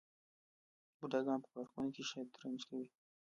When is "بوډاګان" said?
0.97-1.39